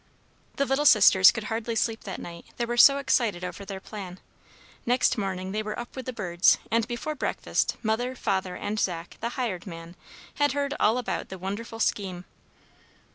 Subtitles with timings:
[0.55, 4.19] The little sisters could hardly sleep that night, they were so excited over their plan.
[4.83, 9.17] Next morning they were up with the birds; and before breakfast Mother, Father, and Zach,
[9.21, 9.95] the hired man,
[10.37, 12.25] had heard all about the wonderful scheme.